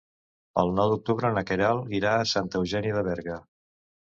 El 0.61 0.71
nou 0.77 0.93
d'octubre 0.93 1.31
na 1.35 1.45
Queralt 1.51 1.93
irà 1.99 2.15
a 2.23 2.27
Santa 2.33 2.63
Eugènia 2.63 2.97
de 2.99 3.05
Berga. 3.11 3.37